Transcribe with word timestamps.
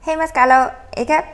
Hey 0.00 0.16
met 0.16 0.30
Carlo, 0.32 0.70
ik 0.90 1.08
heb 1.08 1.24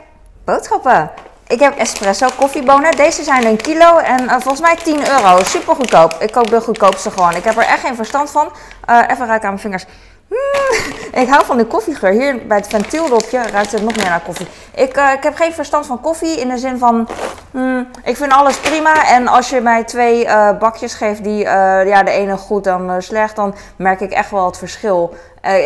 boodschappen. 0.45 1.11
Ik 1.47 1.59
heb 1.59 1.77
espresso 1.77 2.27
koffiebonen. 2.35 2.95
Deze 2.95 3.23
zijn 3.23 3.45
een 3.45 3.57
kilo 3.57 3.97
en 3.97 4.23
uh, 4.23 4.31
volgens 4.31 4.59
mij 4.59 4.75
10 4.75 5.09
euro. 5.09 5.43
Super 5.43 5.75
goedkoop. 5.75 6.13
Ik 6.13 6.31
koop 6.31 6.49
de 6.49 6.61
goedkoopste 6.61 7.11
gewoon. 7.11 7.35
Ik 7.35 7.43
heb 7.43 7.57
er 7.57 7.63
echt 7.63 7.79
geen 7.79 7.95
verstand 7.95 8.31
van. 8.31 8.51
Uh, 8.89 9.01
even 9.09 9.25
ruiken 9.25 9.47
aan 9.47 9.53
mijn 9.53 9.59
vingers. 9.59 9.85
Mm, 10.27 10.93
ik 11.11 11.27
hou 11.29 11.45
van 11.45 11.57
de 11.57 11.65
koffiegeur. 11.65 12.11
Hier 12.11 12.47
bij 12.47 12.57
het 12.57 12.67
ventieldopje 12.67 13.41
ruikt 13.41 13.71
het 13.71 13.81
nog 13.81 13.95
meer 13.95 14.09
naar 14.09 14.21
koffie. 14.21 14.47
Ik, 14.75 14.97
uh, 14.97 15.13
ik 15.13 15.23
heb 15.23 15.35
geen 15.35 15.53
verstand 15.53 15.85
van 15.85 16.01
koffie 16.01 16.39
in 16.39 16.47
de 16.47 16.57
zin 16.57 16.77
van... 16.77 17.07
Mm, 17.51 17.87
ik 18.03 18.17
vind 18.17 18.31
alles 18.31 18.59
prima. 18.59 19.07
En 19.07 19.27
als 19.27 19.49
je 19.49 19.61
mij 19.61 19.83
twee 19.83 20.25
uh, 20.25 20.57
bakjes 20.57 20.93
geeft 20.93 21.23
die 21.23 21.43
ja, 21.87 22.03
de 22.03 22.11
ene 22.11 22.37
goed 22.37 22.63
dan 22.63 23.01
slecht... 23.01 23.35
dan 23.35 23.55
merk 23.75 24.01
ik 24.01 24.11
echt 24.11 24.31
wel 24.31 24.45
het 24.45 24.57
verschil. 24.57 25.13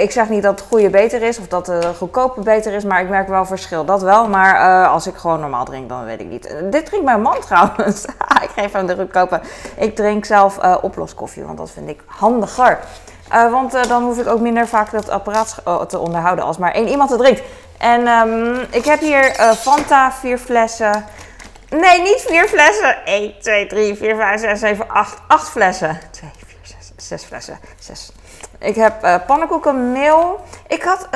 ik 0.02 0.12
zeg 0.12 0.30
niet 0.30 0.44
dat 0.44 0.60
het 0.60 0.70
goede 0.70 0.90
beter 0.90 1.22
is 1.22 1.40
of 1.40 1.48
dat 1.48 1.66
de 1.66 1.92
goedkope 1.98 2.42
beter 2.42 2.74
is... 2.74 2.84
maar 2.84 3.02
ik 3.02 3.10
merk 3.10 3.28
wel 3.28 3.46
verschil. 3.46 3.86
Dat 3.86 4.02
wel. 4.02 4.28
Maar 4.28 4.88
als 4.88 5.08
ik 5.08 5.16
gewoon 5.16 5.40
normaal 5.40 5.66
drink, 5.66 5.90
dan 5.90 6.06
weet 6.06 6.20
ik 6.20 6.30
niet. 6.30 6.56
dit 6.70 6.86
drinkt 6.86 7.06
mijn 7.06 7.22
man 7.22 7.40
trouwens. 7.48 8.06
ik 8.46 8.50
geef 8.56 8.72
hem 8.72 8.86
de 8.86 8.96
goedkope. 8.96 9.42
Ik 9.78 9.96
drink 9.96 10.26
zelf 10.26 10.58
oploskoffie, 10.82 11.44
want 11.44 11.58
dat 11.58 11.72
vind 11.72 11.90
ik 11.90 12.00
handiger. 12.06 12.80
Uh, 13.34 13.52
want 13.52 13.76
uh, 13.76 13.84
dan 13.84 14.04
hoef 14.04 14.20
ik 14.20 14.28
ook 14.28 14.40
minder 14.40 14.68
vaak 14.68 14.92
dat 14.92 15.10
apparaat 15.10 15.62
uh, 15.68 15.82
te 15.82 16.00
onderhouden 16.00 16.46
als 16.46 16.58
maar 16.58 16.72
één 16.72 16.88
iemand 16.88 17.10
het 17.10 17.20
drinkt. 17.20 17.42
En 17.78 18.08
um, 18.08 18.60
ik 18.70 18.86
heb 18.86 19.00
hier 19.00 19.24
Fanta, 19.58 20.12
vier 20.12 20.38
flessen. 20.38 21.06
Nee, 21.70 22.02
niet 22.02 22.24
vier 22.28 22.48
flessen. 22.48 23.06
1, 23.06 23.34
2, 23.40 23.68
3, 23.68 23.96
4, 23.96 24.16
5, 24.16 24.40
6, 24.40 24.60
7, 24.60 24.90
8. 24.90 25.18
8 25.28 25.50
flessen. 25.50 26.00
2, 26.12 26.30
4, 26.46 26.58
6, 26.96 27.08
6 27.08 27.24
flessen. 27.24 27.60
6. 27.80 28.12
Ik 28.60 28.76
heb 28.76 29.24
pannenkoekenmeel. 29.28 30.40
Ik 30.68 30.84
had. 30.84 31.08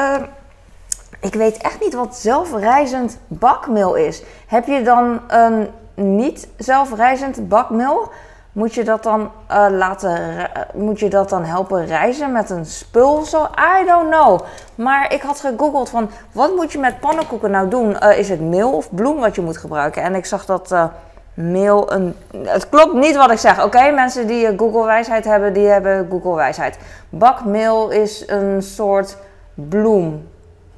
ik 1.20 1.34
weet 1.34 1.58
echt 1.58 1.80
niet 1.80 1.94
wat 1.94 2.16
zelfrijzend 2.16 3.18
bakmeel 3.28 3.96
is. 3.96 4.22
Heb 4.48 4.68
je 4.68 4.82
dan 4.82 5.22
een 5.28 5.70
niet 5.96 6.48
zelfrijzend 6.58 7.50
bakmeel? 7.50 8.12
Moet 8.56 8.74
je 8.74 8.84
dat 8.84 9.04
dan 9.04 9.32
uh, 9.52 9.68
laten, 9.70 10.48
moet 10.74 11.00
je 11.00 11.10
dat 11.10 11.30
dan 11.30 11.44
helpen 11.44 11.86
reizen 11.86 12.32
met 12.32 12.50
een 12.50 12.66
spul 12.66 13.26
zo? 13.26 13.48
I 13.80 13.86
don't 13.86 14.10
know. 14.10 14.40
Maar 14.76 15.14
ik 15.14 15.22
had 15.22 15.40
gegoogeld 15.40 15.90
van 15.90 16.10
wat 16.32 16.56
moet 16.56 16.72
je 16.72 16.80
met 16.80 17.00
pannenkoeken 17.00 17.52
nou 17.52 17.70
doen? 17.70 17.98
Uh, 18.04 18.18
is 18.18 18.30
het 18.30 18.42
meel 18.42 18.72
of 18.72 18.96
bloem 18.96 19.20
wat 19.20 19.36
je 19.36 19.42
moet 19.42 19.58
gebruiken? 19.58 20.02
En 20.02 20.16
ik 20.16 20.26
zag 20.26 20.46
dat 20.46 20.72
uh, 20.72 20.86
meel 21.34 21.94
een. 21.94 22.16
Het 22.44 22.70
klopt 22.70 22.94
niet 22.94 23.16
wat 23.16 23.32
ik 23.32 23.38
zeg. 23.38 23.64
Oké, 23.64 23.92
mensen 23.92 24.28
die 24.28 24.58
Google 24.58 24.86
wijsheid 24.86 25.26
hebben, 25.26 25.54
die 25.54 25.68
hebben 25.68 26.08
Google 26.10 26.36
wijsheid. 26.36 26.78
Bakmeel 27.10 27.90
is 27.90 28.24
een 28.28 28.62
soort 28.62 29.18
bloem 29.54 30.28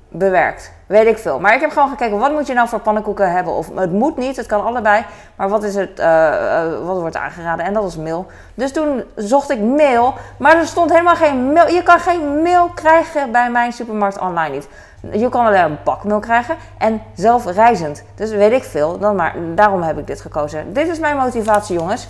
bewerkt. 0.09 0.71
Weet 0.87 1.05
ik 1.05 1.17
veel. 1.17 1.39
Maar 1.39 1.53
ik 1.53 1.61
heb 1.61 1.71
gewoon 1.71 1.89
gekeken, 1.89 2.17
wat 2.17 2.31
moet 2.31 2.47
je 2.47 2.53
nou 2.53 2.67
voor 2.67 2.79
pannenkoeken 2.79 3.31
hebben? 3.31 3.53
Of 3.53 3.69
het 3.75 3.91
moet 3.91 4.17
niet, 4.17 4.35
het 4.35 4.45
kan 4.45 4.65
allebei. 4.65 5.05
Maar 5.35 5.49
wat 5.49 5.63
is 5.63 5.75
het, 5.75 5.99
uh, 5.99 6.05
uh, 6.05 6.85
wat 6.85 6.99
wordt 6.99 7.15
aangeraden? 7.15 7.65
En 7.65 7.73
dat 7.73 7.83
was 7.83 7.97
meel. 7.97 8.25
Dus 8.53 8.71
toen 8.71 9.03
zocht 9.15 9.49
ik 9.49 9.59
meel. 9.59 10.13
Maar 10.37 10.57
er 10.57 10.67
stond 10.67 10.91
helemaal 10.91 11.15
geen 11.15 11.53
meel. 11.53 11.67
Je 11.67 11.83
kan 11.83 11.99
geen 11.99 12.41
meel 12.41 12.69
krijgen 12.69 13.31
bij 13.31 13.51
mijn 13.51 13.71
supermarkt 13.71 14.19
online 14.19 14.55
niet. 14.55 14.67
Je 15.11 15.29
kan 15.29 15.45
alleen 15.45 15.63
een 15.63 15.77
bakmeel 15.83 16.19
krijgen. 16.19 16.55
En 16.77 17.01
zelfreizend. 17.15 18.03
Dus 18.15 18.31
weet 18.31 18.51
ik 18.51 18.63
veel. 18.63 18.97
Dan 18.97 19.15
maar, 19.15 19.35
daarom 19.55 19.81
heb 19.81 19.97
ik 19.97 20.07
dit 20.07 20.21
gekozen. 20.21 20.73
Dit 20.73 20.87
is 20.87 20.99
mijn 20.99 21.17
motivatie, 21.17 21.77
jongens. 21.77 22.07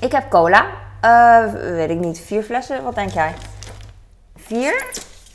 Ik 0.00 0.12
heb 0.12 0.30
cola. 0.30 0.64
Uh, 1.04 1.52
weet 1.52 1.90
ik 1.90 1.98
niet, 1.98 2.20
vier 2.20 2.42
flessen. 2.42 2.82
Wat 2.82 2.94
denk 2.94 3.10
jij? 3.10 3.34
Vier? 4.36 4.84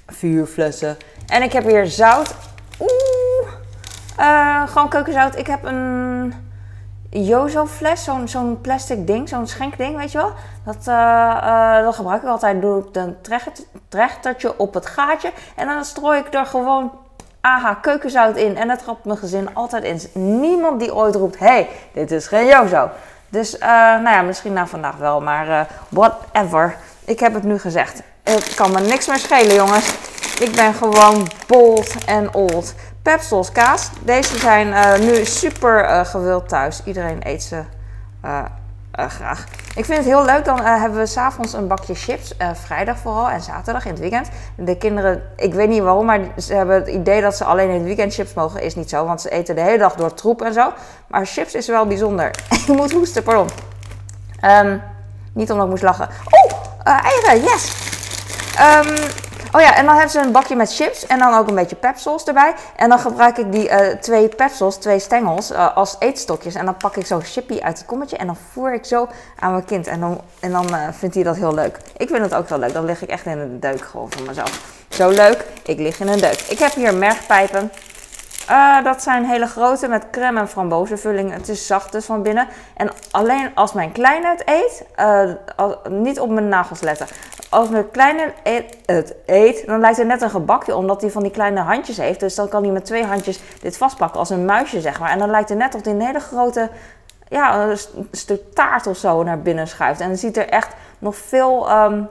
Vier 0.07 0.45
flessen. 0.45 0.97
En 1.27 1.43
ik 1.43 1.53
heb 1.53 1.63
hier 1.65 1.85
zout. 1.85 2.35
Oeh. 2.79 3.51
Uh, 4.19 4.67
gewoon 4.67 4.89
keukenzout. 4.89 5.37
Ik 5.37 5.47
heb 5.47 5.63
een 5.63 6.33
Jozo 7.09 7.65
fles. 7.65 8.03
Zo'n 8.03 8.27
zo'n 8.27 8.61
plastic 8.61 9.07
ding. 9.07 9.29
Zo'n 9.29 9.47
schenkding, 9.47 9.97
weet 9.97 10.11
je 10.11 10.17
wel. 10.17 10.31
Dat, 10.65 10.87
uh, 10.87 11.37
uh, 11.43 11.83
dat 11.83 11.95
gebruik 11.95 12.21
ik 12.21 12.27
altijd. 12.27 12.61
Doe 12.61 12.79
ik 12.79 12.95
een 12.95 13.17
trechtertje 13.89 14.57
op 14.57 14.73
het 14.73 14.85
gaatje. 14.85 15.31
En 15.55 15.67
dan 15.67 15.85
strooi 15.85 16.19
ik 16.19 16.33
er 16.33 16.45
gewoon 16.45 16.91
AH 17.41 17.81
keukenzout 17.81 18.35
in. 18.35 18.57
En 18.57 18.67
dat 18.67 18.79
trapt 18.83 19.05
mijn 19.05 19.17
gezin 19.17 19.55
altijd 19.55 19.83
in. 19.83 20.21
Niemand 20.39 20.79
die 20.79 20.95
ooit 20.95 21.15
roept, 21.15 21.39
hey, 21.39 21.69
dit 21.93 22.11
is 22.11 22.27
geen 22.27 22.45
Jozo. 22.45 22.89
Dus, 23.29 23.57
nou 23.59 24.09
ja, 24.09 24.21
misschien 24.21 24.53
na 24.53 24.67
vandaag 24.67 24.95
wel. 24.95 25.21
Maar 25.21 25.67
whatever. 25.89 26.75
Ik 27.05 27.19
heb 27.19 27.33
het 27.33 27.43
nu 27.43 27.59
gezegd. 27.59 28.01
Het 28.23 28.53
kan 28.53 28.71
me 28.71 28.79
niks 28.79 29.07
meer 29.07 29.17
schelen, 29.17 29.55
jongens. 29.55 29.95
Ik 30.39 30.55
ben 30.55 30.73
gewoon 30.73 31.27
bold 31.47 32.05
en 32.05 32.33
old. 32.33 32.73
Pepsels 33.01 33.51
kaas. 33.51 33.89
Deze 34.01 34.37
zijn 34.39 34.67
uh, 34.67 34.97
nu 34.97 35.25
super 35.25 35.83
uh, 35.83 36.05
gewild 36.05 36.49
thuis. 36.49 36.81
Iedereen 36.85 37.19
eet 37.23 37.43
ze 37.43 37.63
uh, 38.25 38.43
graag. 38.91 39.43
Ik 39.75 39.85
vind 39.85 39.97
het 39.97 40.07
heel 40.07 40.25
leuk. 40.25 40.45
Dan 40.45 40.59
hebben 40.59 40.99
we 40.99 41.05
s'avonds 41.05 41.53
een 41.53 41.67
bakje 41.67 41.95
chips. 41.95 42.33
vrijdag 42.53 42.97
vooral 42.97 43.29
en 43.29 43.41
zaterdag 43.41 43.85
in 43.85 43.91
het 43.91 43.99
weekend. 43.99 44.29
De 44.55 44.77
kinderen, 44.77 45.23
ik 45.35 45.53
weet 45.53 45.69
niet 45.69 45.81
waarom, 45.81 46.05
maar 46.05 46.19
ze 46.37 46.53
hebben 46.53 46.75
het 46.75 46.87
idee 46.87 47.21
dat 47.21 47.35
ze 47.35 47.43
alleen 47.43 47.69
in 47.69 47.75
het 47.75 47.83
weekend 47.83 48.13
chips 48.13 48.33
mogen. 48.33 48.61
Is 48.61 48.75
niet 48.75 48.89
zo, 48.89 49.05
want 49.05 49.21
ze 49.21 49.29
eten 49.29 49.55
de 49.55 49.61
hele 49.61 49.77
dag 49.77 49.95
door 49.95 50.13
troep 50.13 50.41
en 50.41 50.53
zo. 50.53 50.73
Maar 51.07 51.25
chips 51.25 51.53
is 51.55 51.67
wel 51.67 51.87
bijzonder. 51.87 52.27
ik 52.67 52.67
moet 52.67 52.91
hoesten, 52.91 53.23
pardon. 53.23 53.49
Um, 54.45 54.81
niet 55.33 55.51
omdat 55.51 55.65
ik 55.65 55.71
moest 55.71 55.83
lachen. 55.83 56.09
Oh, 56.29 56.51
eieren, 56.83 57.41
yes! 57.41 57.73
Um, 58.59 58.95
Oh 59.55 59.61
ja, 59.61 59.75
en 59.75 59.85
dan 59.85 59.93
hebben 59.93 60.11
ze 60.11 60.19
een 60.19 60.31
bakje 60.31 60.55
met 60.55 60.75
chips 60.75 61.07
en 61.07 61.19
dan 61.19 61.33
ook 61.33 61.47
een 61.47 61.55
beetje 61.55 61.75
pepsels 61.75 62.23
erbij. 62.23 62.53
En 62.75 62.89
dan 62.89 62.99
gebruik 62.99 63.37
ik 63.37 63.51
die 63.51 63.69
uh, 63.69 63.87
twee 63.87 64.27
pepsels, 64.27 64.75
twee 64.75 64.99
stengels, 64.99 65.51
uh, 65.51 65.77
als 65.77 65.95
eetstokjes. 65.99 66.55
En 66.55 66.65
dan 66.65 66.77
pak 66.77 66.95
ik 66.95 67.05
zo'n 67.05 67.23
chippy 67.23 67.59
uit 67.61 67.77
het 67.77 67.87
kommetje 67.87 68.17
en 68.17 68.25
dan 68.25 68.37
voer 68.51 68.73
ik 68.73 68.85
zo 68.85 69.07
aan 69.39 69.51
mijn 69.51 69.65
kind. 69.65 69.87
En 69.87 69.99
dan, 69.99 70.21
en 70.39 70.51
dan 70.51 70.67
uh, 70.73 70.87
vindt 70.91 71.15
hij 71.15 71.23
dat 71.23 71.35
heel 71.35 71.53
leuk. 71.53 71.77
Ik 71.97 72.09
vind 72.09 72.21
het 72.21 72.33
ook 72.33 72.49
heel 72.49 72.59
leuk. 72.59 72.73
Dan 72.73 72.85
lig 72.85 73.01
ik 73.01 73.09
echt 73.09 73.25
in 73.25 73.39
een 73.39 73.59
deuk 73.59 73.81
gewoon 73.81 74.11
van 74.11 74.25
mezelf. 74.25 74.61
Zo 74.89 75.09
leuk, 75.09 75.45
ik 75.63 75.79
lig 75.79 75.99
in 75.99 76.07
een 76.07 76.19
deuk. 76.19 76.41
Ik 76.41 76.59
heb 76.59 76.73
hier 76.73 76.93
mergpijpen. 76.93 77.71
Dat 78.83 79.01
zijn 79.01 79.25
hele 79.25 79.47
grote 79.47 79.87
met 79.87 80.09
crème 80.11 80.39
en 80.39 80.47
frambozenvulling. 80.49 81.33
Het 81.33 81.49
is 81.49 81.67
zacht 81.67 81.91
dus 81.91 82.05
van 82.05 82.21
binnen. 82.21 82.47
En 82.77 82.91
alleen 83.11 83.51
als 83.53 83.73
mijn 83.73 83.91
kleine 83.91 84.37
eet, 84.45 84.85
als, 85.55 85.75
niet 85.89 86.19
op 86.19 86.29
mijn 86.29 86.47
nagels 86.47 86.81
letten. 86.81 87.07
Als 87.53 87.69
mijn 87.69 87.91
kleine 87.91 88.33
het 88.43 89.15
eet, 89.25 89.65
dan 89.65 89.79
lijkt 89.79 89.97
het 89.97 90.07
net 90.07 90.21
een 90.21 90.29
gebakje 90.29 90.75
omdat 90.75 91.01
hij 91.01 91.09
van 91.09 91.23
die 91.23 91.31
kleine 91.31 91.59
handjes 91.59 91.97
heeft. 91.97 92.19
Dus 92.19 92.35
dan 92.35 92.49
kan 92.49 92.63
hij 92.63 92.71
met 92.71 92.85
twee 92.85 93.05
handjes 93.05 93.39
dit 93.61 93.77
vastpakken 93.77 94.19
als 94.19 94.29
een 94.29 94.45
muisje 94.45 94.81
zeg 94.81 94.99
maar. 94.99 95.09
En 95.09 95.19
dan 95.19 95.29
lijkt 95.29 95.49
het 95.49 95.57
net 95.57 95.75
of 95.75 95.83
hij 95.83 95.93
een 95.93 96.01
hele 96.01 96.19
grote 96.19 96.69
ja, 97.29 97.63
een 97.63 97.77
stuk 98.11 98.53
taart 98.53 98.87
of 98.87 98.97
zo 98.97 99.23
naar 99.23 99.39
binnen 99.41 99.67
schuift. 99.67 99.99
En 99.99 100.09
het 100.09 100.19
ziet 100.19 100.37
er 100.37 100.49
echt 100.49 100.73
nog 100.99 101.15
veel 101.15 101.71
um, 101.71 102.09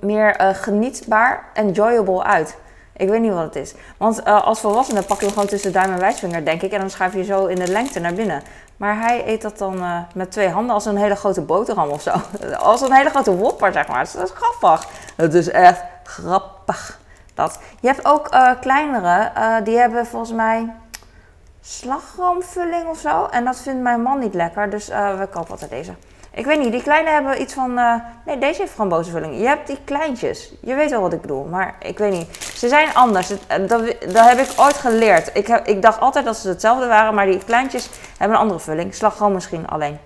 meer 0.00 0.40
uh, 0.40 0.48
genietbaar, 0.54 1.44
enjoyable 1.54 2.22
uit. 2.22 2.56
Ik 2.96 3.08
weet 3.08 3.20
niet 3.20 3.32
wat 3.32 3.44
het 3.44 3.56
is. 3.56 3.74
Want 3.96 4.20
uh, 4.20 4.44
als 4.44 4.60
volwassene 4.60 5.02
pak 5.02 5.18
je 5.18 5.24
hem 5.24 5.34
gewoon 5.34 5.48
tussen 5.48 5.72
duim 5.72 5.92
en 5.92 5.98
wijsvinger, 5.98 6.44
denk 6.44 6.62
ik. 6.62 6.72
En 6.72 6.80
dan 6.80 6.90
schuif 6.90 7.14
je 7.14 7.24
zo 7.24 7.46
in 7.46 7.56
de 7.56 7.68
lengte 7.68 8.00
naar 8.00 8.14
binnen. 8.14 8.42
Maar 8.76 9.00
hij 9.00 9.26
eet 9.26 9.42
dat 9.42 9.58
dan 9.58 9.74
uh, 9.74 9.98
met 10.14 10.32
twee 10.32 10.48
handen 10.48 10.74
als 10.74 10.84
een 10.84 10.96
hele 10.96 11.16
grote 11.16 11.40
boterham 11.40 11.88
of 11.88 12.02
zo. 12.02 12.12
Als 12.58 12.80
een 12.80 12.92
hele 12.92 13.10
grote 13.10 13.36
wopper, 13.36 13.72
zeg 13.72 13.88
maar. 13.88 14.10
Dat 14.12 14.22
is 14.22 14.32
grappig. 14.34 14.88
Het 15.16 15.34
is 15.34 15.50
echt 15.50 15.82
grappig. 16.04 16.98
Dat. 17.34 17.58
Je 17.80 17.86
hebt 17.86 18.06
ook 18.06 18.34
uh, 18.34 18.50
kleinere, 18.60 19.30
die 19.64 19.78
hebben 19.78 20.06
volgens 20.06 20.32
mij 20.32 20.72
slagroomvulling 21.60 22.88
of 22.88 22.98
zo. 22.98 23.26
En 23.26 23.44
dat 23.44 23.60
vindt 23.60 23.82
mijn 23.82 24.02
man 24.02 24.18
niet 24.18 24.34
lekker, 24.34 24.70
dus 24.70 24.86
we 24.88 25.28
kopen 25.30 25.50
altijd 25.50 25.70
deze. 25.70 25.94
Ik 26.34 26.44
weet 26.44 26.58
niet, 26.58 26.72
die 26.72 26.82
kleine 26.82 27.10
hebben 27.10 27.40
iets 27.40 27.54
van. 27.54 27.78
Uh, 27.78 27.94
nee, 28.26 28.38
deze 28.38 28.60
heeft 28.60 28.72
frambozenvulling. 28.72 29.38
Je 29.38 29.46
hebt 29.46 29.66
die 29.66 29.78
kleintjes. 29.84 30.52
Je 30.60 30.74
weet 30.74 30.90
wel 30.90 31.00
wat 31.00 31.12
ik 31.12 31.20
bedoel, 31.20 31.44
maar 31.44 31.74
ik 31.78 31.98
weet 31.98 32.12
niet. 32.12 32.36
Ze 32.56 32.68
zijn 32.68 32.94
anders. 32.94 33.28
Dat, 33.28 33.68
dat 34.12 34.28
heb 34.28 34.38
ik 34.38 34.52
ooit 34.56 34.76
geleerd. 34.76 35.30
Ik, 35.34 35.46
heb, 35.46 35.66
ik 35.66 35.82
dacht 35.82 36.00
altijd 36.00 36.24
dat 36.24 36.36
ze 36.36 36.48
hetzelfde 36.48 36.86
waren, 36.86 37.14
maar 37.14 37.26
die 37.26 37.44
kleintjes 37.44 37.88
hebben 38.18 38.36
een 38.36 38.42
andere 38.42 38.60
vulling. 38.60 38.94
Slagroom 38.94 39.32
misschien 39.32 39.68
alleen. 39.68 39.98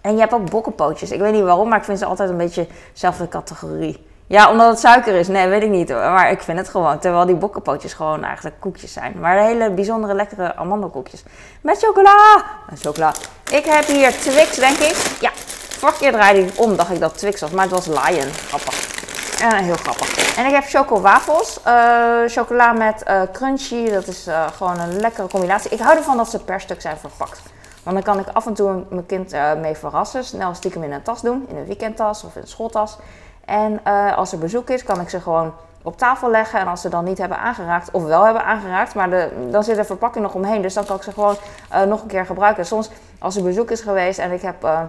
En 0.00 0.12
je 0.12 0.20
hebt 0.20 0.32
ook 0.32 0.50
bokkenpootjes. 0.50 1.10
Ik 1.10 1.20
weet 1.20 1.32
niet 1.32 1.42
waarom, 1.42 1.68
maar 1.68 1.78
ik 1.78 1.84
vind 1.84 1.98
ze 1.98 2.04
altijd 2.04 2.30
een 2.30 2.36
beetje 2.36 2.66
dezelfde 2.92 3.28
categorie. 3.28 4.06
Ja, 4.32 4.50
omdat 4.50 4.68
het 4.68 4.78
suiker 4.78 5.14
is. 5.14 5.28
Nee, 5.28 5.48
weet 5.48 5.62
ik 5.62 5.68
niet. 5.68 5.88
Maar 5.88 6.30
ik 6.30 6.42
vind 6.42 6.58
het 6.58 6.68
gewoon. 6.68 6.98
Terwijl 6.98 7.26
die 7.26 7.34
bokkenpootjes 7.34 7.92
gewoon 7.92 8.24
eigenlijk 8.24 8.56
koekjes 8.60 8.92
zijn. 8.92 9.14
Maar 9.20 9.36
hele 9.36 9.70
bijzondere 9.70 10.14
lekkere 10.14 10.56
amandelkoekjes. 10.56 11.24
Met 11.60 11.78
chocola. 11.78 12.44
Met 12.70 12.80
chocola. 12.80 13.12
Ik 13.50 13.64
heb 13.64 13.84
hier 13.84 14.10
Twix, 14.10 14.56
denk 14.56 14.76
ik. 14.76 14.96
Ja, 15.20 15.30
vorige 15.78 15.98
keer 15.98 16.12
draaide 16.12 16.40
ik 16.40 16.60
om, 16.60 16.76
dacht 16.76 16.90
ik 16.90 17.00
dat 17.00 17.18
Twix 17.18 17.40
was. 17.40 17.50
Maar 17.50 17.64
het 17.64 17.72
was 17.72 17.86
Lion. 17.86 18.32
Grappig. 18.32 18.74
En 19.40 19.64
heel 19.64 19.76
grappig. 19.76 20.36
En 20.36 20.46
ik 20.46 20.52
heb 20.52 20.64
chocowafels. 20.64 21.60
Uh, 21.66 21.72
chocola 22.26 22.72
met 22.72 23.04
uh, 23.08 23.22
crunchy. 23.32 23.90
Dat 23.90 24.06
is 24.06 24.26
gewoon 24.56 24.80
een 24.80 25.00
lekkere 25.00 25.28
combinatie. 25.28 25.70
Ik 25.70 25.80
hou 25.80 25.96
ervan 25.96 26.16
dat 26.16 26.30
ze 26.30 26.38
per 26.38 26.60
stuk 26.60 26.80
zijn 26.80 26.96
verpakt. 26.96 27.40
Want 27.82 27.96
dan 27.96 28.14
kan 28.14 28.24
ik 28.24 28.26
af 28.32 28.46
en 28.46 28.54
toe 28.54 28.84
mijn 28.88 29.06
kind 29.06 29.34
mee 29.60 29.74
verrassen. 29.74 30.24
Snel 30.24 30.54
stiekem 30.54 30.82
in 30.82 30.92
een 30.92 31.02
tas 31.02 31.20
doen. 31.20 31.46
In 31.48 31.56
een 31.56 31.66
weekendtas 31.66 32.24
of 32.24 32.34
in 32.34 32.42
een 32.42 32.48
schooltas. 32.48 32.98
En 33.44 33.80
uh, 33.86 34.16
als 34.16 34.32
er 34.32 34.38
bezoek 34.38 34.70
is, 34.70 34.84
kan 34.84 35.00
ik 35.00 35.08
ze 35.08 35.20
gewoon 35.20 35.54
op 35.82 35.98
tafel 35.98 36.30
leggen. 36.30 36.60
En 36.60 36.66
als 36.66 36.80
ze 36.80 36.88
dan 36.88 37.04
niet 37.04 37.18
hebben 37.18 37.38
aangeraakt, 37.38 37.90
of 37.90 38.04
wel 38.04 38.24
hebben 38.24 38.44
aangeraakt, 38.44 38.94
maar 38.94 39.10
de, 39.10 39.48
dan 39.50 39.64
zit 39.64 39.76
de 39.76 39.84
verpakking 39.84 40.24
nog 40.24 40.34
omheen. 40.34 40.62
Dus 40.62 40.74
dan 40.74 40.84
kan 40.84 40.96
ik 40.96 41.02
ze 41.02 41.12
gewoon 41.12 41.36
uh, 41.72 41.82
nog 41.82 42.02
een 42.02 42.08
keer 42.08 42.26
gebruiken. 42.26 42.66
Soms 42.66 42.90
als 43.18 43.36
er 43.36 43.42
bezoek 43.42 43.70
is 43.70 43.80
geweest 43.80 44.18
en 44.18 44.32
ik 44.32 44.42
heb 44.42 44.64
uh, 44.64 44.80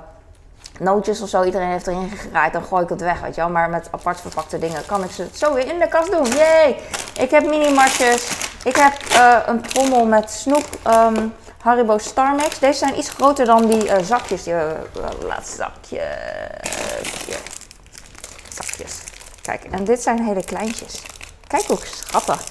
nootjes 0.79 1.21
of 1.21 1.29
zo, 1.29 1.43
iedereen 1.43 1.69
heeft 1.69 1.87
erin 1.87 2.09
geraaid, 2.09 2.53
dan 2.53 2.63
gooi 2.63 2.83
ik 2.83 2.89
het 2.89 3.01
weg, 3.01 3.21
weet 3.21 3.35
je 3.35 3.41
wel. 3.41 3.49
Maar 3.49 3.69
met 3.69 3.87
apart 3.91 4.21
verpakte 4.21 4.59
dingen 4.59 4.85
kan 4.85 5.03
ik 5.03 5.11
ze 5.11 5.27
zo 5.33 5.53
weer 5.53 5.67
in 5.67 5.79
de 5.79 5.87
kast 5.87 6.11
doen. 6.11 6.25
Yay! 6.25 6.79
Ik 7.19 7.31
heb 7.31 7.45
mini-matjes. 7.45 8.51
Ik 8.63 8.75
heb 8.75 8.93
een 9.47 9.61
trommel 9.61 10.05
met 10.05 10.31
snoep. 10.31 10.65
Um, 10.87 11.33
Haribo 11.61 11.97
Star 11.97 12.35
Mix. 12.35 12.59
Deze 12.59 12.77
zijn 12.77 12.97
iets 12.97 13.09
groter 13.09 13.45
dan 13.45 13.65
die 13.65 14.03
zakjes. 14.03 14.43
Die, 14.43 14.53
uh, 14.53 14.61
laat 15.27 15.47
zakje. 15.47 16.01
Kijk, 19.43 19.63
en 19.63 19.83
dit 19.83 20.01
zijn 20.01 20.25
hele 20.25 20.43
kleintjes. 20.43 21.01
Kijk 21.47 21.63
hoe 21.63 21.77
schattig. 21.83 22.43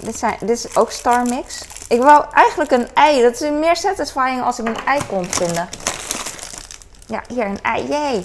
Dit, 0.00 0.18
zijn, 0.18 0.36
dit 0.40 0.50
is 0.50 0.76
ook 0.76 0.90
Star 0.90 1.26
Mix. 1.26 1.64
Ik 1.88 2.00
wou 2.00 2.24
eigenlijk 2.32 2.70
een 2.70 2.88
ei. 2.94 3.22
Dat 3.22 3.40
is 3.40 3.50
meer 3.50 3.76
satisfying 3.76 4.42
als 4.42 4.58
ik 4.58 4.66
een 4.66 4.84
ei 4.84 5.00
kon 5.06 5.24
vinden. 5.24 5.68
Ja, 7.06 7.22
hier 7.28 7.44
een 7.44 7.62
ei. 7.62 7.88
Yay. 7.88 8.22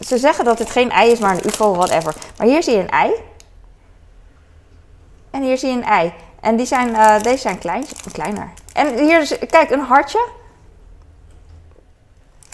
Ze 0.00 0.18
zeggen 0.18 0.44
dat 0.44 0.58
het 0.58 0.70
geen 0.70 0.90
ei 0.90 1.10
is, 1.10 1.18
maar 1.18 1.34
een 1.34 1.46
ufo, 1.46 1.74
whatever. 1.74 2.14
Maar 2.36 2.46
hier 2.46 2.62
zie 2.62 2.72
je 2.72 2.80
een 2.80 2.90
ei. 2.90 3.12
En 5.30 5.42
hier 5.42 5.58
zie 5.58 5.68
je 5.68 5.76
een 5.76 5.84
ei. 5.84 6.12
En 6.40 6.56
die 6.56 6.66
zijn, 6.66 6.88
uh, 6.88 7.20
deze 7.20 7.38
zijn 7.38 7.58
klein, 7.58 7.84
kleiner. 8.12 8.52
En 8.72 8.98
hier 8.98 9.20
is, 9.20 9.38
kijk, 9.50 9.70
een 9.70 9.80
hartje. 9.80 10.28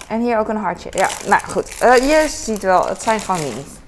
En 0.09 0.21
hier 0.21 0.39
ook 0.39 0.49
een 0.49 0.57
hartje. 0.57 0.89
Ja, 0.93 1.09
nou 1.27 1.43
goed. 1.43 1.83
Uh, 1.83 1.97
je 1.97 2.29
ziet 2.29 2.63
wel, 2.63 2.87
het 2.87 3.03
zijn 3.03 3.21
gewoon 3.21 3.41
minis. 3.41 3.82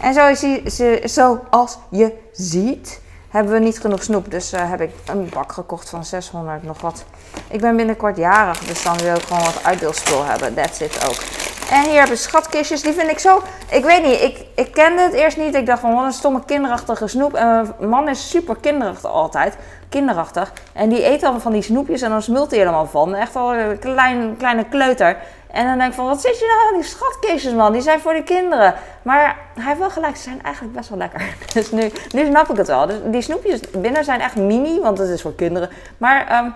En 0.00 0.12
je, 0.12 0.60
zoals 1.04 1.78
je 1.90 2.12
ziet, 2.32 3.00
hebben 3.28 3.52
we 3.52 3.58
niet 3.58 3.80
genoeg 3.80 4.02
snoep. 4.02 4.30
Dus 4.30 4.52
uh, 4.52 4.70
heb 4.70 4.80
ik 4.80 4.90
een 5.06 5.28
bak 5.28 5.52
gekocht 5.52 5.88
van 5.88 6.04
600 6.04 6.62
nog 6.62 6.80
wat. 6.80 7.04
Ik 7.48 7.60
ben 7.60 7.76
binnenkort 7.76 8.16
jarig, 8.16 8.58
dus 8.58 8.82
dan 8.82 8.98
wil 8.98 9.14
ik 9.14 9.22
gewoon 9.22 9.44
wat 9.44 9.64
uitdeelspul 9.64 10.24
hebben. 10.24 10.54
That's 10.54 10.80
it 10.80 11.08
ook. 11.08 11.22
En 11.70 11.82
hier 11.82 11.98
hebben 11.98 12.18
schatkistjes. 12.18 12.82
Die 12.82 12.92
vind 12.92 13.10
ik 13.10 13.18
zo. 13.18 13.42
Ik 13.70 13.84
weet 13.84 14.02
niet, 14.02 14.20
ik, 14.20 14.44
ik 14.54 14.72
kende 14.72 15.02
het 15.02 15.12
eerst 15.12 15.36
niet. 15.36 15.54
Ik 15.54 15.66
dacht 15.66 15.80
van 15.80 15.94
wat 15.94 16.04
een 16.04 16.12
stomme 16.12 16.44
kinderachtige 16.44 17.06
snoep. 17.06 17.34
En 17.34 17.74
mijn 17.78 17.90
man 17.90 18.08
is 18.08 18.30
super 18.30 18.56
kinderachtig 18.60 19.10
altijd. 19.10 19.56
Kinderachtig. 19.88 20.52
En 20.72 20.88
die 20.88 21.06
eet 21.06 21.20
dan 21.20 21.40
van 21.40 21.52
die 21.52 21.62
snoepjes 21.62 22.02
en 22.02 22.10
dan 22.10 22.22
smult 22.22 22.50
hij 22.50 22.58
helemaal 22.58 22.86
van. 22.86 23.14
Echt 23.14 23.36
al 23.36 23.54
een 23.54 23.78
klein, 23.78 24.36
kleine 24.36 24.64
kleuter. 24.64 25.16
En 25.50 25.66
dan 25.66 25.78
denk 25.78 25.90
ik 25.90 25.96
van 25.96 26.06
wat 26.06 26.20
zit 26.20 26.38
je 26.38 26.46
nou 26.46 26.74
aan 26.74 26.80
die 26.80 26.90
schatkistjes 26.90 27.52
man? 27.52 27.72
Die 27.72 27.82
zijn 27.82 28.00
voor 28.00 28.12
de 28.12 28.22
kinderen. 28.22 28.74
Maar 29.02 29.36
hij 29.54 29.64
heeft 29.64 29.78
wel 29.78 29.90
gelijk, 29.90 30.16
ze 30.16 30.22
zijn 30.22 30.42
eigenlijk 30.42 30.74
best 30.74 30.88
wel 30.88 30.98
lekker. 30.98 31.34
Dus 31.54 31.70
nu, 31.70 31.92
nu 32.10 32.26
snap 32.26 32.50
ik 32.50 32.56
het 32.56 32.66
wel. 32.66 32.86
Dus 32.86 32.96
die 33.04 33.22
snoepjes 33.22 33.60
binnen 33.70 34.04
zijn 34.04 34.20
echt 34.20 34.36
mini, 34.36 34.80
want 34.80 34.98
het 34.98 35.08
is 35.08 35.22
voor 35.22 35.34
kinderen. 35.34 35.70
Maar. 35.98 36.44
Um, 36.44 36.54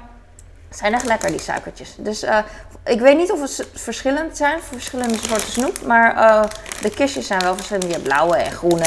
zijn 0.71 0.95
echt 0.95 1.05
lekker, 1.05 1.31
die 1.31 1.41
suikertjes. 1.41 1.95
Dus 1.99 2.25
uh, 2.25 2.39
ik 2.85 3.01
weet 3.01 3.17
niet 3.17 3.33
of 3.33 3.41
het 3.41 3.69
verschillend 3.75 4.37
zijn, 4.37 4.61
verschillende 4.73 5.19
soorten 5.19 5.53
snoep. 5.53 5.83
Maar 5.87 6.15
uh, 6.15 6.45
de 6.81 6.91
kistjes 6.91 7.27
zijn 7.27 7.41
wel 7.41 7.55
verschillend. 7.55 7.87
Je 7.87 7.93
hebt 7.93 8.05
blauwe 8.05 8.37
en 8.37 8.53
groene. 8.53 8.85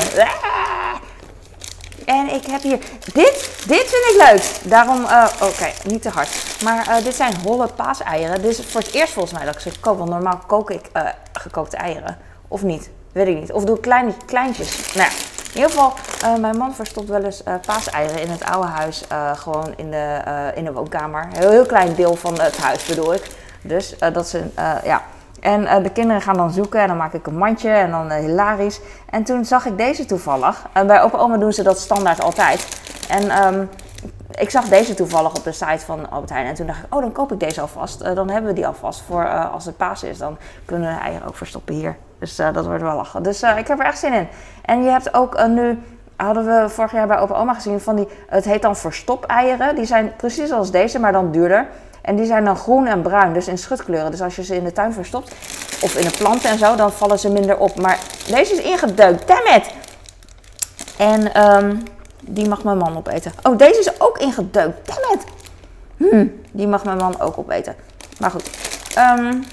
En 2.06 2.34
ik 2.34 2.46
heb 2.46 2.62
hier, 2.62 2.80
dit, 3.14 3.50
dit 3.68 3.90
vind 3.90 4.06
ik 4.10 4.16
leuk. 4.30 4.72
Daarom, 4.72 5.04
uh, 5.04 5.28
oké, 5.42 5.72
niet 5.84 6.02
te 6.02 6.10
hard. 6.10 6.30
Maar 6.64 7.04
dit 7.04 7.16
zijn 7.16 7.36
holle 7.44 7.68
paaseieren. 7.68 8.42
Dit 8.42 8.60
is 8.60 8.66
voor 8.66 8.82
het 8.82 8.94
eerst 8.94 9.14
volgens 9.14 9.34
mij 9.34 9.46
dat 9.46 9.56
ik 9.56 9.62
ze 9.62 9.80
koop. 9.80 9.98
Want 9.98 10.10
normaal 10.10 10.42
kook 10.48 10.72
ik 10.72 10.90
gekookte 11.34 11.78
eieren. 11.78 12.18
Of 12.48 12.64
niet, 12.64 12.90
weet 13.12 13.28
ik 13.28 13.40
niet. 13.40 13.52
Of 13.52 13.64
doe 13.64 13.76
ik 13.76 13.82
klein, 13.82 14.14
kleintjes. 14.26 14.94
Nou 14.94 15.10
ja. 15.10 15.33
In 15.54 15.60
ieder 15.60 15.72
geval, 15.72 15.94
uh, 16.24 16.40
mijn 16.40 16.58
man 16.58 16.76
verstopt 16.76 17.08
wel 17.08 17.24
eens 17.24 17.42
uh, 17.48 17.54
paaseieren 17.66 18.22
in 18.22 18.30
het 18.30 18.44
oude 18.44 18.68
huis. 18.68 19.06
Uh, 19.12 19.32
gewoon 19.36 19.74
in 19.76 19.92
de, 19.92 20.22
in 20.56 20.64
de 20.64 20.72
woonkamer. 20.72 21.28
Heel, 21.32 21.50
heel 21.50 21.66
klein 21.66 21.96
deel 21.96 22.16
van 22.16 22.42
het 22.42 22.58
huis 22.58 22.86
bedoel 22.86 23.14
ik. 23.14 23.30
Dus 23.62 23.96
dat 24.14 24.28
ze, 24.28 24.44
ja. 24.84 25.02
En 25.40 25.84
de 25.84 25.90
kinderen 25.90 26.22
gaan 26.22 26.38
dan 26.38 26.52
zoeken 26.52 26.82
en 26.82 26.88
dan 26.88 26.98
maak 26.98 27.14
ik 27.14 27.28
een 27.28 27.38
mandje 27.38 27.70
en 27.70 27.92
dan 27.92 28.12
hilarisch. 28.12 28.80
En 29.10 29.24
toen 29.24 29.46
zag 29.46 29.66
ik 29.66 29.78
deze 29.78 30.06
toevallig. 30.06 30.66
Bij 30.88 31.02
opa 31.02 31.18
oma 31.18 31.38
doen 31.38 31.54
ze 31.54 31.64
dat 31.64 31.80
standaard 31.80 32.22
altijd. 32.22 32.68
En 33.10 33.46
um, 33.46 33.70
ik 34.32 34.50
zag 34.50 34.66
deze 34.66 34.94
toevallig 34.94 35.36
op 35.36 35.44
de 35.44 35.52
site 35.52 35.86
van 35.86 36.10
Albert 36.10 36.30
Heijn. 36.30 36.48
En 36.48 36.54
toen 36.54 36.68
dacht 36.68 36.80
ik, 36.84 36.96
oh, 36.96 37.02
dan 37.02 37.12
koop 37.12 37.32
ik 37.32 37.40
deze 37.40 37.62
alvast. 37.62 38.00
Dan 38.16 38.30
hebben 38.30 38.50
we 38.50 38.56
die 38.56 38.68
alvast 38.68 39.02
voor 39.08 39.50
als 39.50 39.66
het 39.66 39.78
paas 39.78 40.04
is. 40.04 40.18
Dan 40.18 40.38
kunnen 40.66 40.90
we 40.90 40.96
de 40.96 41.02
eieren 41.02 41.28
ook 41.28 41.36
verstoppen 41.36 41.76
hier. 41.76 41.96
Dus 42.24 42.40
uh, 42.40 42.54
dat 42.54 42.66
wordt 42.66 42.82
wel 42.82 42.96
lachen. 42.96 43.24
Dus 43.24 43.44
ik 43.44 43.68
heb 43.68 43.80
er 43.80 43.86
echt 43.86 44.00
zin 44.00 44.14
in. 44.14 44.28
En 44.66 44.84
je 44.84 44.90
hebt 44.90 45.14
ook 45.14 45.48
nu, 45.48 45.80
hadden 46.16 46.46
we 46.46 46.70
vorig 46.70 46.92
jaar 46.92 47.08
bij 47.08 47.20
Opa 47.20 47.36
Oma 47.36 47.54
gezien, 47.54 47.80
van 47.80 47.96
die, 47.96 48.08
het 48.28 48.46
heet 48.46 48.62
dan 48.62 48.76
verstop-eieren. 48.76 49.76
Die 49.76 49.86
zijn 49.86 50.14
precies 50.16 50.52
als 50.52 50.72
deze, 50.72 51.00
maar 51.00 51.12
dan 51.12 51.32
duurder. 51.32 51.68
En 52.02 52.16
die 52.16 52.26
zijn 52.26 52.46
dan 52.46 52.56
groen 52.56 52.88
en 52.88 53.02
bruin, 53.02 53.34
dus 53.34 53.48
in 53.48 53.58
schutkleuren. 53.58 54.12
Dus 54.12 54.22
als 54.22 54.36
je 54.36 54.44
ze 54.44 54.56
in 54.56 54.64
de 54.64 54.72
tuin 54.72 54.94
verstopt, 54.94 55.36
of 55.82 55.96
in 55.96 56.08
de 56.08 56.18
planten 56.18 56.50
en 56.50 56.58
zo, 56.58 56.76
dan 56.76 56.92
vallen 56.92 57.20
ze 57.20 57.30
minder 57.30 57.58
op. 57.58 57.80
Maar 57.80 58.00
deze 58.28 58.54
is 58.54 58.62
ingedeukt, 58.62 59.28
damn 59.28 59.56
it! 59.56 59.72
En 60.98 61.48
um, 61.56 61.84
die 62.22 62.48
mag 62.48 62.64
mijn 62.64 62.78
man 62.78 62.98
opeten. 62.98 63.32
Oh, 63.42 63.58
deze 63.58 63.80
is 63.80 64.02
ook 64.02 64.18
ingedeukt. 64.18 64.88
Damn 64.88 65.14
it. 65.14 65.26
Hm, 65.98 66.28
die 66.52 66.68
mag 66.68 66.84
mijn 66.84 66.98
man 66.98 67.20
ook 67.20 67.38
opeten. 67.38 67.76
Maar 68.20 68.32
goed. 68.32 68.50
Um, 69.20 69.44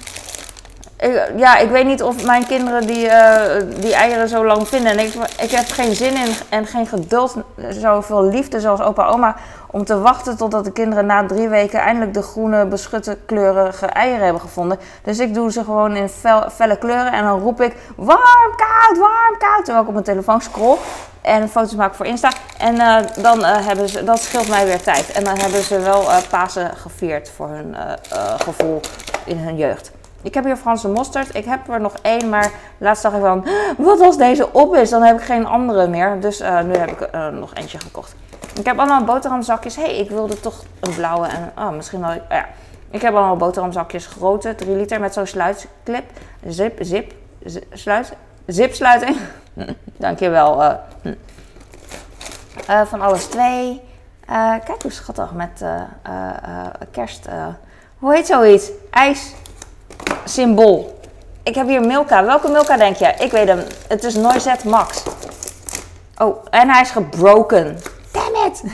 ja, 1.35 1.57
ik 1.57 1.69
weet 1.69 1.85
niet 1.85 2.03
of 2.03 2.25
mijn 2.25 2.47
kinderen 2.47 2.87
die, 2.87 3.05
uh, 3.05 3.41
die 3.79 3.93
eieren 3.93 4.29
zo 4.29 4.45
lang 4.45 4.67
vinden. 4.67 4.91
En 4.91 4.99
ik, 4.99 5.13
ik 5.41 5.51
heb 5.51 5.65
geen 5.67 5.95
zin 5.95 6.15
in 6.15 6.33
en 6.49 6.65
geen 6.65 6.87
geduld, 6.87 7.35
zoveel 7.69 8.23
liefde 8.23 8.59
zoals 8.59 8.81
opa 8.81 9.05
oma, 9.05 9.35
om 9.71 9.85
te 9.85 9.99
wachten 9.99 10.37
totdat 10.37 10.63
de 10.63 10.71
kinderen 10.71 11.05
na 11.05 11.25
drie 11.25 11.47
weken 11.47 11.79
eindelijk 11.79 12.13
de 12.13 12.21
groene, 12.21 12.65
beschutte, 12.65 13.17
kleurige 13.25 13.85
eieren 13.85 14.23
hebben 14.23 14.41
gevonden. 14.41 14.79
Dus 15.03 15.19
ik 15.19 15.33
doe 15.33 15.51
ze 15.51 15.63
gewoon 15.63 15.95
in 15.95 16.09
fel, 16.09 16.49
felle 16.49 16.77
kleuren 16.77 17.11
en 17.11 17.23
dan 17.23 17.39
roep 17.39 17.61
ik 17.61 17.75
warm, 17.95 18.55
koud, 18.55 18.97
warm, 18.97 19.37
koud. 19.37 19.65
Terwijl 19.65 19.81
ik 19.81 19.87
op 19.87 19.93
mijn 19.93 20.05
telefoon 20.05 20.41
scroll 20.41 20.77
en 21.21 21.49
foto's 21.49 21.75
maak 21.75 21.95
voor 21.95 22.05
Insta. 22.05 22.31
En 22.57 22.75
uh, 22.75 22.97
dan 23.21 23.39
uh, 23.39 23.65
hebben 23.67 23.89
ze, 23.89 24.03
dat 24.03 24.19
scheelt 24.19 24.49
mij 24.49 24.65
weer 24.65 24.81
tijd. 24.81 25.11
En 25.11 25.23
dan 25.23 25.37
hebben 25.37 25.61
ze 25.61 25.79
wel 25.79 26.03
Pasen 26.29 26.77
gevierd 26.77 27.31
voor 27.35 27.47
hun 27.47 27.75
gevoel 28.37 28.79
in 29.25 29.37
hun 29.37 29.57
jeugd. 29.57 29.91
Ik 30.21 30.33
heb 30.33 30.43
hier 30.43 30.55
Franse 30.55 30.87
mosterd. 30.87 31.35
Ik 31.35 31.45
heb 31.45 31.69
er 31.69 31.81
nog 31.81 31.93
één, 32.01 32.29
maar 32.29 32.51
laatst 32.77 33.03
dacht 33.03 33.15
ik 33.15 33.21
van, 33.21 33.45
wat 33.77 34.01
als 34.01 34.17
deze 34.17 34.53
op 34.53 34.75
is? 34.75 34.89
Dan 34.89 35.01
heb 35.01 35.19
ik 35.19 35.25
geen 35.25 35.45
andere 35.45 35.87
meer. 35.87 36.19
Dus 36.19 36.41
uh, 36.41 36.61
nu 36.61 36.73
heb 36.73 36.89
ik 36.89 37.15
uh, 37.15 37.27
nog 37.27 37.53
eentje 37.53 37.79
gekocht. 37.79 38.15
Ik 38.59 38.65
heb 38.65 38.79
allemaal 38.79 39.03
boterhamzakjes. 39.03 39.75
Hé, 39.75 39.83
hey, 39.83 39.97
ik 39.97 40.09
wilde 40.09 40.39
toch 40.39 40.63
een 40.79 40.95
blauwe 40.95 41.27
en, 41.27 41.51
oh, 41.57 41.69
misschien 41.71 42.03
ik, 42.03 42.21
ja. 42.29 42.45
Ik 42.89 43.01
heb 43.01 43.13
allemaal 43.13 43.37
boterhamzakjes, 43.37 44.05
grote, 44.05 44.55
3 44.55 44.75
liter 44.75 44.99
met 44.99 45.13
zo'n 45.13 45.25
sluitclip. 45.25 46.03
Zip, 46.47 46.77
zip, 46.81 47.13
sluit, 47.73 48.13
zipsluiting. 48.45 49.17
Dankjewel. 49.97 50.61
Uh, 50.63 50.71
uh, 52.69 52.81
van 52.85 53.01
alles 53.01 53.25
twee. 53.25 53.81
Kijk 54.65 54.81
hoe 54.81 54.91
schattig 54.91 55.31
met 55.31 55.65
kerst. 56.91 57.27
hoe 57.99 58.13
heet 58.13 58.27
zoiets? 58.27 58.69
IJs 58.91 59.33
symbool. 60.31 60.99
Ik 61.43 61.55
heb 61.55 61.67
hier 61.67 61.81
Milka. 61.81 62.25
Welke 62.25 62.51
Milka 62.51 62.77
denk 62.77 62.95
je? 62.95 63.13
Ik 63.19 63.31
weet 63.31 63.47
hem. 63.47 63.63
Het 63.87 64.03
is 64.03 64.15
Noisette 64.15 64.67
Max. 64.67 65.03
Oh, 66.17 66.45
en 66.49 66.69
hij 66.69 66.81
is 66.81 66.91
gebroken. 66.91 67.77
Damn 68.11 68.47
it! 68.47 68.63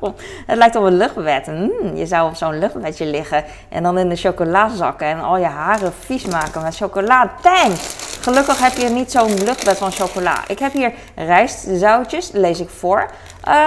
Oh, 0.00 0.14
het 0.46 0.56
lijkt 0.56 0.76
op 0.76 0.82
een 0.82 0.96
luchtbed. 0.96 1.46
Mm, 1.46 1.96
je 1.96 2.06
zou 2.06 2.28
op 2.28 2.36
zo'n 2.36 2.58
luchtbedje 2.58 3.06
liggen 3.06 3.44
en 3.68 3.82
dan 3.82 3.98
in 3.98 4.08
de 4.08 4.16
chocola 4.16 4.68
zakken 4.68 5.06
en 5.06 5.20
al 5.20 5.38
je 5.38 5.46
haren 5.46 5.92
vies 5.92 6.24
maken 6.24 6.62
met 6.62 6.76
chocola. 6.76 7.32
Thanks! 7.42 7.97
Gelukkig 8.20 8.60
heb 8.60 8.72
je 8.72 8.88
niet 8.88 9.12
zo'n 9.12 9.44
luchtbed 9.44 9.78
van 9.78 9.92
chocola. 9.92 10.40
Ik 10.46 10.58
heb 10.58 10.72
hier 10.72 10.92
rijstzoutjes, 11.14 12.30
lees 12.32 12.60
ik 12.60 12.68
voor. 12.70 13.10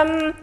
Um, 0.06 0.34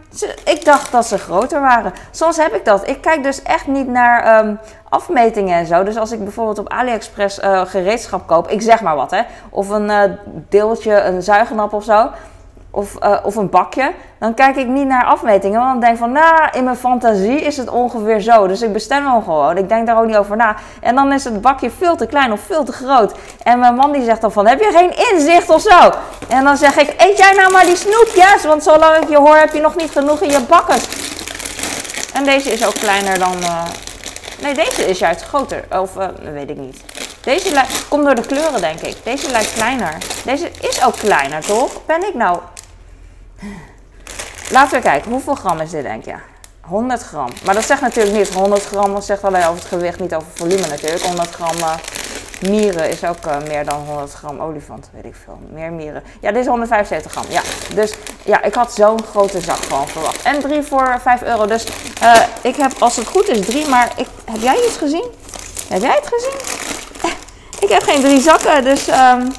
ik 0.44 0.64
dacht 0.64 0.92
dat 0.92 1.06
ze 1.06 1.18
groter 1.18 1.60
waren. 1.60 1.92
Soms 2.10 2.36
heb 2.36 2.54
ik 2.54 2.64
dat. 2.64 2.88
Ik 2.88 3.00
kijk 3.00 3.22
dus 3.22 3.42
echt 3.42 3.66
niet 3.66 3.88
naar 3.88 4.44
um, 4.44 4.58
afmetingen 4.88 5.58
en 5.58 5.66
zo. 5.66 5.82
Dus 5.82 5.96
als 5.96 6.12
ik 6.12 6.22
bijvoorbeeld 6.22 6.58
op 6.58 6.68
AliExpress 6.68 7.38
uh, 7.38 7.60
gereedschap 7.66 8.26
koop, 8.26 8.48
ik 8.48 8.62
zeg 8.62 8.80
maar 8.80 8.96
wat 8.96 9.10
hè, 9.10 9.20
of 9.50 9.68
een 9.68 9.88
uh, 9.88 10.02
deeltje, 10.48 11.02
een 11.02 11.22
zuignap 11.22 11.72
of 11.72 11.84
zo 11.84 12.10
of, 12.70 12.96
uh, 13.02 13.16
of 13.22 13.36
een 13.36 13.50
bakje, 13.50 13.92
dan 14.18 14.34
kijk 14.34 14.56
ik 14.56 14.66
niet 14.66 14.86
naar 14.86 15.04
afmetingen. 15.04 15.58
Want 15.58 15.70
dan 15.70 15.80
denk 15.80 15.92
ik 15.92 15.98
van, 15.98 16.12
nou, 16.12 16.48
in 16.52 16.64
mijn 16.64 16.76
fantasie 16.76 17.40
is 17.40 17.56
het 17.56 17.68
ongeveer 17.68 18.20
zo. 18.20 18.46
Dus 18.46 18.62
ik 18.62 18.72
bestel 18.72 19.02
hem 19.02 19.22
gewoon. 19.22 19.56
Ik 19.56 19.68
denk 19.68 19.86
daar 19.86 19.98
ook 19.98 20.06
niet 20.06 20.16
over 20.16 20.36
na. 20.36 20.56
En 20.80 20.94
dan 20.94 21.12
is 21.12 21.24
het 21.24 21.40
bakje 21.40 21.70
veel 21.70 21.96
te 21.96 22.06
klein 22.06 22.32
of 22.32 22.40
veel 22.40 22.64
te 22.64 22.72
groot. 22.72 23.14
En 23.42 23.58
mijn 23.58 23.74
man 23.74 23.92
die 23.92 24.04
zegt 24.04 24.20
dan 24.20 24.32
van, 24.32 24.46
heb 24.46 24.60
je 24.60 24.70
geen 24.72 25.12
inzicht 25.12 25.50
of 25.50 25.60
zo? 25.60 25.90
En 26.28 26.44
dan 26.44 26.56
zeg 26.56 26.76
ik, 26.76 26.94
eet 26.96 27.18
jij 27.18 27.32
nou 27.32 27.52
maar 27.52 27.64
die 27.64 27.76
snoepjes? 27.76 28.44
Want 28.44 28.62
zolang 28.62 28.96
ik 28.96 29.08
je 29.08 29.16
hoor, 29.16 29.36
heb 29.36 29.52
je 29.52 29.60
nog 29.60 29.76
niet 29.76 29.90
genoeg 29.90 30.20
in 30.20 30.30
je 30.30 30.40
bakken. 30.40 30.78
En 32.14 32.24
deze 32.24 32.52
is 32.52 32.66
ook 32.66 32.74
kleiner 32.74 33.18
dan... 33.18 33.36
Uh... 33.40 33.62
Nee, 34.42 34.54
deze 34.54 34.86
is 34.86 34.98
juist 34.98 35.22
groter. 35.22 35.64
Of, 35.80 35.96
uh, 35.96 36.06
weet 36.32 36.50
ik 36.50 36.56
niet. 36.56 36.82
Deze 37.20 37.52
lijkt, 37.52 37.88
komt 37.88 38.04
door 38.04 38.14
de 38.14 38.26
kleuren, 38.26 38.60
denk 38.60 38.80
ik. 38.80 38.96
Deze 39.02 39.30
lijkt 39.30 39.52
kleiner. 39.52 39.96
Deze 40.24 40.50
is 40.60 40.84
ook 40.84 40.96
kleiner, 40.96 41.40
toch? 41.40 41.84
Ben 41.86 42.08
ik 42.08 42.14
nou... 42.14 42.38
Laten 44.50 44.76
we 44.76 44.82
kijken, 44.82 45.10
hoeveel 45.10 45.34
gram 45.34 45.60
is 45.60 45.70
dit, 45.70 45.82
denk 45.82 46.04
je? 46.04 46.14
100 46.60 47.02
gram. 47.02 47.28
Maar 47.44 47.54
dat 47.54 47.64
zegt 47.64 47.80
natuurlijk 47.80 48.16
niet 48.16 48.34
100 48.34 48.66
gram, 48.66 48.92
dat 48.94 49.04
zegt 49.04 49.24
alleen 49.24 49.44
over 49.44 49.58
het 49.58 49.64
gewicht, 49.64 50.00
niet 50.00 50.14
over 50.14 50.28
volume 50.34 50.66
natuurlijk. 50.66 51.02
100 51.02 51.30
gram 51.30 51.56
uh, 51.56 51.74
mieren 52.40 52.90
is 52.90 53.04
ook 53.04 53.26
uh, 53.26 53.36
meer 53.46 53.64
dan 53.64 53.84
100 53.86 54.12
gram 54.12 54.40
olifant, 54.40 54.90
weet 54.92 55.04
ik 55.04 55.14
veel. 55.24 55.38
Meer 55.52 55.72
mieren. 55.72 56.02
Ja, 56.20 56.32
dit 56.32 56.40
is 56.40 56.46
175 56.46 57.12
gram. 57.12 57.24
Ja, 57.28 57.42
dus 57.74 57.94
ja, 58.24 58.42
ik 58.42 58.54
had 58.54 58.74
zo'n 58.74 59.02
grote 59.02 59.40
zak 59.40 59.56
gewoon 59.56 59.88
verwacht. 59.88 60.22
En 60.22 60.40
3 60.40 60.62
voor 60.62 60.98
5 61.00 61.22
euro. 61.22 61.46
Dus 61.46 61.66
uh, 62.02 62.16
ik 62.42 62.56
heb, 62.56 62.72
als 62.78 62.96
het 62.96 63.06
goed 63.06 63.28
is, 63.28 63.46
3. 63.46 63.68
Maar 63.68 63.92
ik, 63.96 64.06
heb 64.24 64.40
jij 64.40 64.64
iets 64.66 64.76
gezien? 64.76 65.06
Heb 65.68 65.80
jij 65.80 65.98
het 66.02 66.10
gezien? 66.12 66.38
Ik 67.60 67.68
heb 67.68 67.82
geen 67.82 68.00
drie 68.00 68.20
zakken, 68.20 68.64
dus 68.64 68.88
um, 68.88 69.32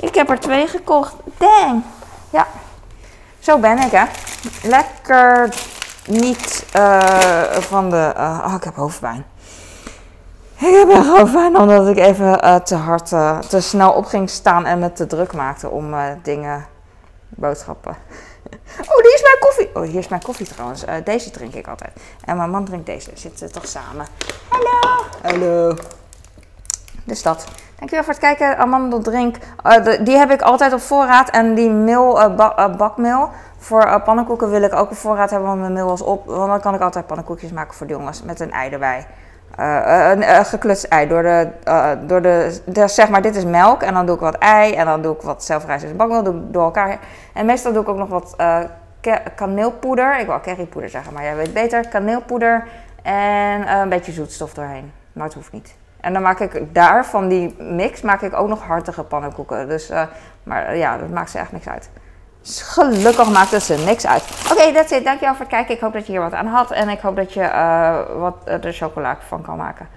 ik 0.00 0.14
heb 0.14 0.30
er 0.30 0.40
twee 0.40 0.66
gekocht. 0.66 1.12
Dang. 1.38 1.82
Ja, 2.30 2.46
zo 3.38 3.58
ben 3.58 3.78
ik, 3.78 3.90
hè. 3.90 4.04
Lekker 4.62 5.54
niet 6.06 6.66
uh, 6.76 7.52
van 7.52 7.90
de... 7.90 8.12
Uh, 8.16 8.44
oh, 8.46 8.54
ik 8.56 8.64
heb 8.64 8.74
hoofdpijn. 8.74 9.24
Ik 10.56 10.74
heb 10.74 10.88
echt 10.88 11.06
hoofdpijn 11.06 11.56
omdat 11.56 11.88
ik 11.88 11.96
even 11.96 12.44
uh, 12.44 12.54
te 12.54 12.74
hard, 12.74 13.08
te 13.48 13.60
snel 13.60 13.92
op 13.92 14.04
ging 14.04 14.30
staan 14.30 14.66
en 14.66 14.78
me 14.78 14.92
te 14.92 15.06
druk 15.06 15.32
maakte 15.32 15.68
om 15.68 15.94
dingen, 16.22 16.66
boodschappen. 17.28 17.96
Oh, 18.80 19.02
die 19.02 19.14
is 19.14 19.22
mijn 19.22 19.38
koffie. 19.40 19.70
Oh, 19.74 19.82
hier 19.82 19.98
is 19.98 20.08
mijn 20.08 20.22
koffie 20.22 20.46
trouwens. 20.46 20.84
deze 21.04 21.30
drink 21.30 21.54
ik 21.54 21.68
altijd. 21.68 21.90
En 22.24 22.36
mijn 22.36 22.50
man 22.50 22.64
drinkt 22.64 22.86
deze. 22.86 23.10
Zitten 23.14 23.52
toch 23.52 23.66
samen. 23.66 24.06
Hallo. 24.48 25.04
Hallo. 25.22 25.76
Dankjewel 27.80 28.04
voor 28.04 28.14
het 28.14 28.22
kijken. 28.22 28.58
Amandeldrink. 28.58 29.36
Uh, 29.66 30.04
die 30.04 30.16
heb 30.16 30.30
ik 30.30 30.42
altijd 30.42 30.72
op 30.72 30.80
voorraad. 30.80 31.30
En 31.30 31.54
die 31.54 31.70
meel, 31.70 32.34
ba 32.36 32.54
uh, 32.58 32.76
bakmeel. 32.76 33.30
Voor 33.58 34.02
pannenkoeken 34.02 34.50
wil 34.50 34.62
ik 34.62 34.74
ook 34.74 34.90
op 34.90 34.96
voorraad 34.96 35.30
hebben, 35.30 35.48
want 35.48 35.60
mijn 35.60 35.72
meel 35.72 35.86
was 35.86 36.02
op. 36.02 36.26
Want 36.26 36.48
dan 36.48 36.60
kan 36.60 36.74
ik 36.74 36.80
altijd 36.80 37.06
pannenkoekjes 37.06 37.50
maken 37.50 37.74
voor 37.74 37.86
de 37.86 37.92
jongens 37.92 38.22
met 38.22 38.40
een 38.40 38.52
ei 38.52 38.70
erbij. 38.70 39.06
een 39.56 40.44
geklutst 40.44 40.84
ei. 40.84 41.08
Door 41.08 41.22
de, 41.22 41.48
door 42.06 42.22
de, 42.22 42.60
zeg 42.86 43.08
maar, 43.08 43.22
dit 43.22 43.36
is 43.36 43.44
melk. 43.44 43.82
En 43.82 43.94
dan 43.94 44.06
doe 44.06 44.14
ik 44.14 44.20
wat 44.20 44.38
ei. 44.38 44.74
En 44.74 44.86
dan 44.86 45.02
doe 45.02 45.14
ik 45.14 45.22
wat 45.22 45.44
zelfrijzend 45.44 45.96
bakmeel. 45.96 46.50
Door 46.50 46.64
elkaar. 46.64 46.98
En 47.34 47.46
meestal 47.46 47.72
doe 47.72 47.82
ik 47.82 47.88
ook 47.88 47.96
nog 47.96 48.08
wat 48.08 48.36
kaneelpoeder. 49.34 50.18
Ik 50.18 50.26
wil 50.26 50.40
currypoeder 50.40 50.90
zeggen, 50.90 51.12
maar 51.12 51.22
jij 51.22 51.36
weet 51.36 51.52
beter. 51.52 51.88
Kaneelpoeder. 51.88 52.66
En 53.02 53.76
een 53.76 53.88
beetje 53.88 54.12
zoetstof 54.12 54.54
doorheen. 54.54 54.92
Maar 55.12 55.24
het 55.24 55.34
hoeft 55.34 55.52
niet. 55.52 55.74
En 56.00 56.12
dan 56.12 56.22
maak 56.22 56.40
ik 56.40 56.74
daar 56.74 57.06
van 57.06 57.28
die 57.28 57.54
mix 57.58 58.00
maak 58.00 58.22
ik 58.22 58.34
ook 58.34 58.48
nog 58.48 58.62
hartige 58.62 59.02
pannenkoeken. 59.02 59.68
Dus, 59.68 59.90
uh, 59.90 60.02
maar 60.42 60.76
ja, 60.76 60.98
dat 60.98 61.08
maakt 61.08 61.30
ze 61.30 61.38
echt 61.38 61.52
niks 61.52 61.68
uit. 61.68 61.90
Dus 62.40 62.62
gelukkig 62.62 63.30
maakt 63.30 63.50
het 63.50 63.62
ze 63.62 63.82
niks 63.86 64.06
uit. 64.06 64.24
Oké, 64.44 64.52
okay, 64.52 64.72
that's 64.72 64.92
it. 64.92 65.04
Dankjewel 65.04 65.34
voor 65.34 65.44
het 65.44 65.54
kijken. 65.54 65.74
Ik 65.74 65.80
hoop 65.80 65.92
dat 65.92 66.06
je 66.06 66.12
hier 66.12 66.20
wat 66.20 66.32
aan 66.32 66.46
had. 66.46 66.70
En 66.70 66.88
ik 66.88 67.00
hoop 67.00 67.16
dat 67.16 67.32
je 67.32 67.40
uh, 67.40 67.98
wat 68.18 68.62
de 68.62 68.72
chocola 68.72 69.16
van 69.28 69.42
kan 69.42 69.56
maken. 69.56 69.88